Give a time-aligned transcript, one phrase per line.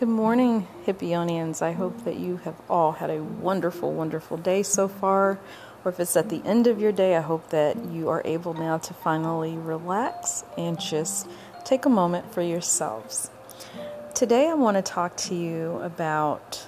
[0.00, 1.60] Good morning, Hippionians.
[1.60, 5.38] I hope that you have all had a wonderful, wonderful day so far.
[5.84, 8.54] Or if it's at the end of your day, I hope that you are able
[8.54, 11.28] now to finally relax and just
[11.66, 13.30] take a moment for yourselves.
[14.14, 16.66] Today, I want to talk to you about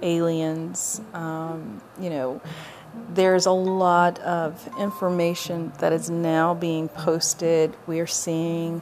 [0.00, 1.00] aliens.
[1.12, 2.40] Um, you know,
[3.12, 7.74] there's a lot of information that is now being posted.
[7.88, 8.80] We are seeing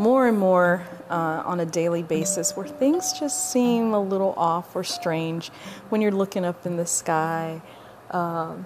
[0.00, 4.74] more and more uh, on a daily basis where things just seem a little off
[4.74, 5.48] or strange
[5.90, 7.60] when you're looking up in the sky.
[8.10, 8.64] Um,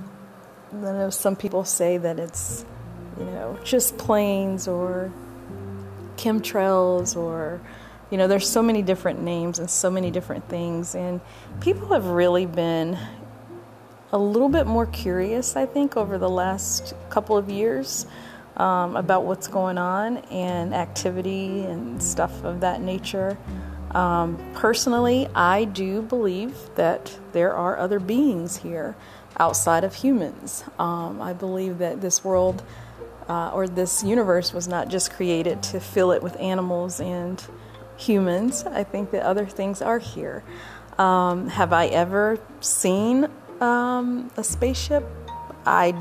[0.72, 2.64] I know some people say that it's,
[3.18, 5.12] you know, just planes or
[6.16, 7.60] chemtrails or,
[8.12, 10.94] you know, there's so many different names and so many different things.
[10.94, 11.20] And
[11.60, 12.96] people have really been
[14.12, 18.06] a little bit more curious, I think, over the last couple of years
[18.56, 23.36] um, about what's going on and activity and stuff of that nature.
[23.92, 28.96] Um, personally, I do believe that there are other beings here
[29.38, 30.64] outside of humans.
[30.78, 32.62] Um, I believe that this world
[33.28, 37.42] uh, or this universe was not just created to fill it with animals and
[37.96, 38.64] humans.
[38.64, 40.42] I think that other things are here.
[40.98, 43.28] Um, have I ever seen
[43.60, 45.04] um, a spaceship?
[45.66, 45.94] I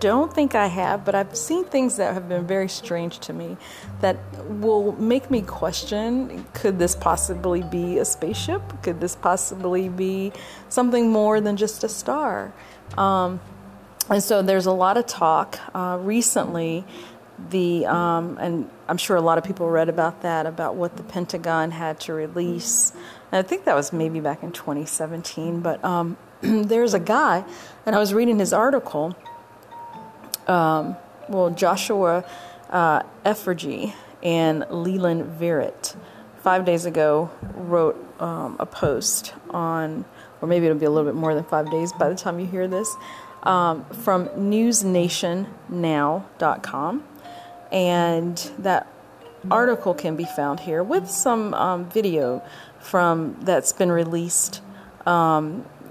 [0.00, 3.56] don't think I have, but I've seen things that have been very strange to me
[4.00, 4.16] that
[4.48, 8.62] will make me question could this possibly be a spaceship?
[8.82, 10.32] Could this possibly be
[10.68, 12.52] something more than just a star?
[12.96, 13.40] Um,
[14.08, 16.84] and so there's a lot of talk uh, recently.
[17.50, 21.04] The um, and I'm sure a lot of people read about that about what the
[21.04, 22.92] Pentagon had to release.
[23.30, 25.60] And I think that was maybe back in 2017.
[25.60, 27.44] But um, there's a guy,
[27.86, 29.16] and I was reading his article
[30.48, 30.96] um,
[31.28, 32.24] well, Joshua
[32.70, 35.96] uh, Effergy and Leland Vittert
[36.42, 40.04] five days ago wrote um, a post on,
[40.40, 42.46] or maybe it'll be a little bit more than five days by the time you
[42.46, 42.96] hear this,
[43.42, 47.04] um, from newsnationnow.com.
[47.70, 48.86] And that
[49.50, 52.42] article can be found here with some um, video
[52.80, 54.62] from that's been released.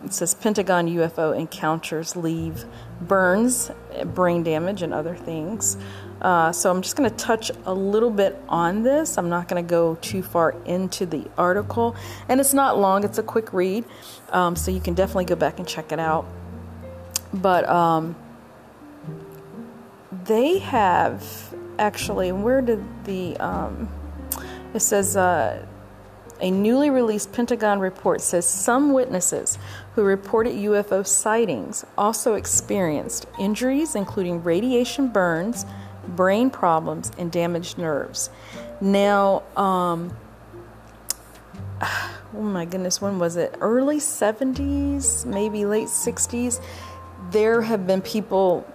[0.03, 2.65] It says Pentagon UFO encounters leave
[3.01, 3.71] burns,
[4.05, 5.77] brain damage, and other things.
[6.21, 9.17] Uh, so I'm just going to touch a little bit on this.
[9.17, 11.95] I'm not going to go too far into the article,
[12.27, 13.03] and it's not long.
[13.03, 13.85] It's a quick read,
[14.31, 16.25] um, so you can definitely go back and check it out.
[17.33, 18.15] But um,
[20.25, 22.31] they have actually.
[22.31, 23.89] Where did the um,
[24.73, 25.15] it says.
[25.17, 25.65] Uh,
[26.39, 29.57] a newly released Pentagon report says some witnesses
[29.95, 35.65] who reported UFO sightings also experienced injuries, including radiation burns,
[36.07, 38.29] brain problems, and damaged nerves.
[38.79, 40.15] Now, um,
[41.81, 43.55] oh my goodness, when was it?
[43.59, 46.61] Early 70s, maybe late 60s.
[47.31, 48.65] There have been people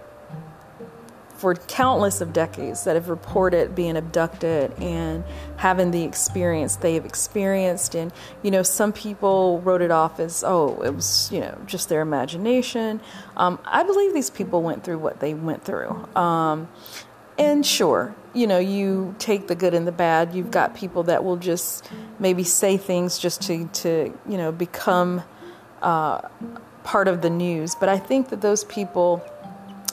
[1.43, 5.25] for countless of decades that have reported being abducted and
[5.57, 7.95] having the experience they have experienced.
[7.95, 11.89] And you know some people wrote it off as oh it was you know just
[11.89, 13.01] their imagination.
[13.35, 16.07] Um, i believe these people went through what they went through.
[16.15, 16.69] Um,
[17.37, 20.33] and sure you know you take the good and the bad.
[20.33, 21.89] You've got people that will just
[22.19, 25.23] maybe say things just to to you know become
[25.81, 26.21] uh,
[26.85, 27.75] part of the news.
[27.75, 29.21] But i think that those people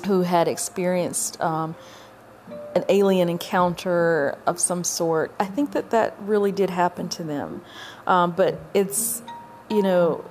[0.06, 1.74] who had experienced um,
[2.74, 5.32] an alien encounter of some sort.
[5.38, 7.62] I think that that really did happen to them.
[8.06, 9.22] Um, but it's,
[9.68, 10.24] you know,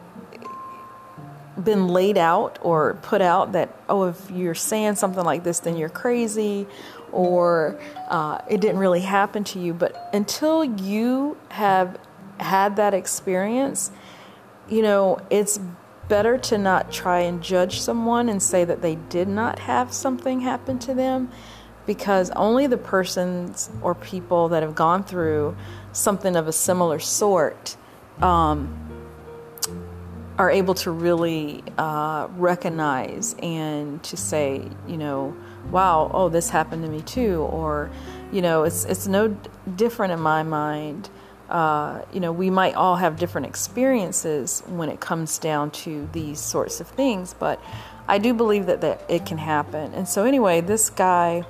[1.62, 5.75] been laid out or put out that, oh, if you're saying something like this, then
[5.75, 6.68] you're crazy
[7.12, 9.74] or uh, it didn't really happen to you.
[9.74, 12.00] But until you have
[12.40, 13.91] had that experience,
[14.69, 15.59] you know, it's
[16.09, 20.41] better to not try and judge someone and say that they did not have something
[20.41, 21.31] happen to them
[21.85, 25.56] because only the persons or people that have gone through
[25.94, 27.77] something of a similar sort
[28.21, 28.89] um,
[30.38, 35.35] are able to really uh, recognize and to say, you know,
[35.71, 37.89] wow, oh, this happened to me too, or,
[38.31, 39.35] you know, it's it's no
[39.75, 41.09] different in my mind
[41.50, 46.40] uh, you know, we might all have different experiences when it comes down to these
[46.40, 47.60] sorts of things, but
[48.07, 49.94] I do believe that, that it can happen.
[49.94, 51.44] And so, anyway, this guy,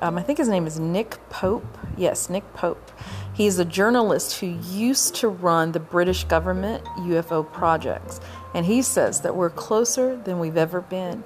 [0.00, 1.78] um, I think his name is Nick Pope.
[1.96, 2.90] Yes, Nick Pope.
[3.32, 8.20] He's a journalist who used to run the British government UFO projects.
[8.54, 11.22] And he says that we're closer than we've ever been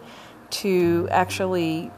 [0.50, 1.91] to actually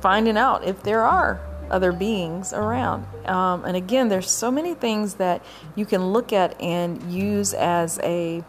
[0.00, 1.40] finding out if there are
[1.74, 3.04] other beings around.
[3.26, 5.44] Um, and again, there's so many things that
[5.74, 8.44] you can look at and use as a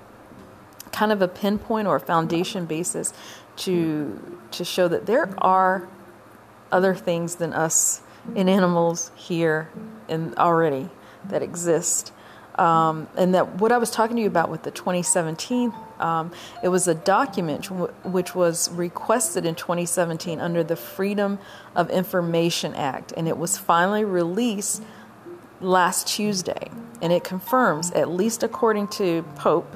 [0.92, 3.14] kind of a pinpoint or a foundation basis
[3.58, 5.90] to to show that there are
[6.72, 8.02] other things than us
[8.36, 9.70] in animals here
[10.08, 10.90] and already
[11.30, 12.14] that exist.
[12.60, 16.32] Um, and that what I was talking to you about with the 2017, um,
[16.64, 17.66] it was a document
[18.04, 21.40] which was requested in 2017 under the Freedom
[21.76, 24.84] of Information Act, and it was finally released
[25.62, 26.70] last Tuesday.
[27.02, 29.74] And it confirms, at least according to Pope,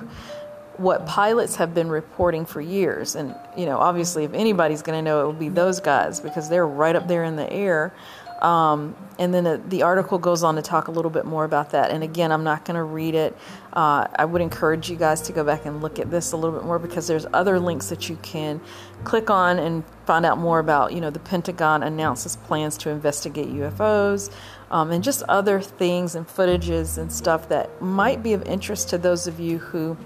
[0.78, 3.16] what pilots have been reporting for years.
[3.16, 6.48] And, you know, obviously, if anybody's going to know, it will be those guys because
[6.48, 7.94] they're right up there in the air.
[8.40, 11.92] Um, and then the, article goes on to talk a little bit more about that.
[11.92, 13.36] And again, I'm not going to read it.
[13.74, 16.58] Uh, I would encourage you guys to go back and look at this a little
[16.58, 18.62] bit more because there's other links that you can
[19.04, 20.94] click on and find out more about.
[20.94, 24.32] You know, the Pentagon announces plans to investigate UFOs
[24.72, 28.98] um, and just other things and footages and stuff that might be of interest to
[28.98, 29.98] those of you who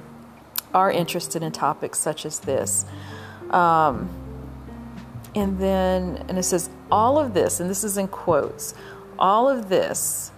[0.73, 2.83] are interested in topics such as this.
[3.51, 4.09] Um,
[5.35, 8.73] and then, and it says, all of this, and this is in quotes,
[9.17, 10.31] all of this,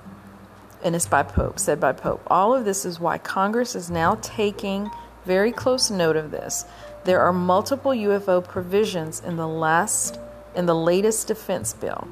[0.84, 4.18] and it's by Pope, said by Pope, all of this is why Congress is now
[4.22, 4.90] taking
[5.26, 6.66] very close note of this.
[7.04, 10.20] There are multiple UFO provisions in the last,
[10.56, 12.08] in the latest defense bill.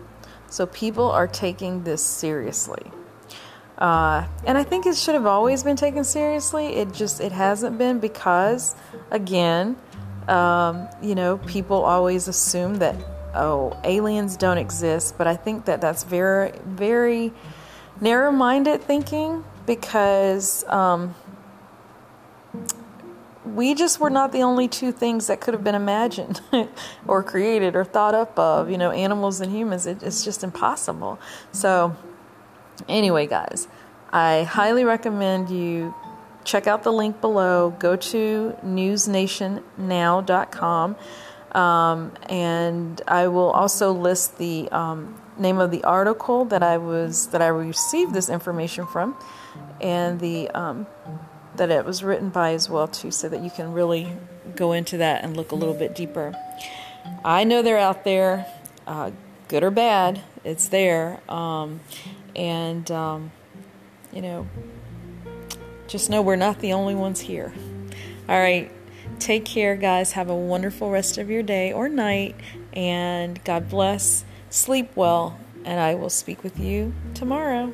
[0.50, 2.92] So people are taking this seriously.
[3.78, 6.68] Uh, and I think it should have always been taken seriously.
[6.76, 8.76] It just it hasn't been because,
[9.10, 9.78] again,
[10.30, 12.96] um, you know, people always assume that
[13.36, 17.34] oh aliens don't exist, but I think that that's very very
[18.02, 21.16] narrow-minded thinking because um,
[23.46, 26.42] we just were not the only two things that could have been imagined
[27.08, 28.70] or created or thought up of.
[28.70, 29.86] You know, animals and humans.
[29.86, 31.20] It, it's just impossible.
[31.52, 31.96] So
[32.88, 33.68] Anyway, guys,
[34.12, 35.94] I highly recommend you
[36.44, 37.74] check out the link below.
[37.80, 40.96] Go to newsnationnow.com.
[41.52, 47.28] Um, and I will also list the um, name of the article that I was
[47.28, 49.16] that I received this information from,
[49.80, 50.88] and the um,
[51.56, 54.18] that it was written by as well too, so that you can really
[54.56, 56.34] go into that and look a little bit deeper.
[57.24, 58.48] I know they're out there,
[58.88, 59.12] uh,
[59.48, 60.22] good or bad.
[60.44, 61.80] It's there, um,
[62.36, 63.32] and, um,
[64.12, 64.48] you know,
[65.94, 67.54] just know we're not the only ones here.
[68.28, 68.72] All right.
[69.20, 70.14] Take care, guys.
[70.14, 72.36] Have a wonderful rest of your day or night.
[72.74, 74.26] And God bless.
[74.50, 75.40] Sleep well.
[75.64, 77.72] And I will speak with you tomorrow.